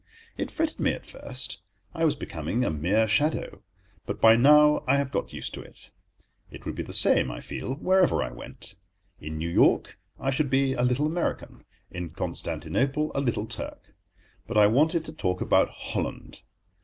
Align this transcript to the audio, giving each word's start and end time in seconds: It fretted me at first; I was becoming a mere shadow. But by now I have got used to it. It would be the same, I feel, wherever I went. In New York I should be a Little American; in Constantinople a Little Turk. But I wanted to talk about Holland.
It 0.35 0.49
fretted 0.49 0.79
me 0.79 0.93
at 0.93 1.05
first; 1.05 1.61
I 1.93 2.05
was 2.05 2.15
becoming 2.15 2.65
a 2.65 2.71
mere 2.71 3.07
shadow. 3.07 3.61
But 4.07 4.19
by 4.19 4.35
now 4.35 4.83
I 4.87 4.97
have 4.97 5.11
got 5.11 5.31
used 5.31 5.53
to 5.53 5.61
it. 5.61 5.91
It 6.49 6.65
would 6.65 6.73
be 6.73 6.81
the 6.81 6.91
same, 6.91 7.29
I 7.29 7.39
feel, 7.39 7.75
wherever 7.75 8.23
I 8.23 8.31
went. 8.31 8.77
In 9.19 9.37
New 9.37 9.47
York 9.49 9.99
I 10.19 10.31
should 10.31 10.49
be 10.49 10.73
a 10.73 10.81
Little 10.81 11.05
American; 11.05 11.65
in 11.91 12.09
Constantinople 12.09 13.11
a 13.13 13.21
Little 13.21 13.45
Turk. 13.45 13.93
But 14.47 14.57
I 14.57 14.65
wanted 14.65 15.05
to 15.05 15.13
talk 15.13 15.39
about 15.39 15.69
Holland. 15.69 16.41